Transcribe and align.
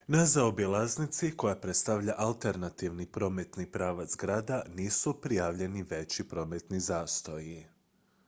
na 0.07 0.25
zaobilaznici 0.25 1.37
koja 1.37 1.55
predstavlja 1.55 2.13
alternativni 2.17 3.05
prometni 3.05 3.71
pravac 3.71 4.17
grada 4.17 4.63
nisu 4.75 5.13
prijavljeni 5.21 5.83
veći 5.83 6.27
prometni 6.29 6.79
zastoji 6.79 7.65